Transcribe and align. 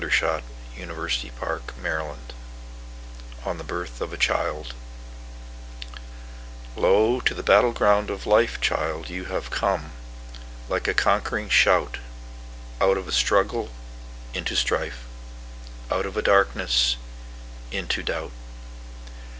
Louis 0.03 0.09
Untermeyer1885–1977 0.09 2.17
On 3.45 3.57
the 3.59 3.63
Birth 3.63 4.01
of 4.01 4.11
a 4.11 4.17
Child 4.17 4.73
LO, 6.75 7.19
to 7.19 7.35
the 7.35 7.43
battle 7.43 7.71
ground 7.71 8.09
of 8.09 8.25
Life, 8.25 8.59
Child, 8.59 9.11
you 9.11 9.25
have 9.25 9.51
come, 9.51 9.91
like 10.67 10.87
a 10.87 10.95
conquering 10.95 11.49
shout, 11.49 11.99
Out 12.81 12.97
of 12.97 13.07
a 13.07 13.11
struggle—into 13.11 14.55
strife; 14.55 15.05
Out 15.91 16.07
of 16.07 16.17
a 16.17 16.23
darkness—into 16.23 18.01
doubt. 18.01 18.31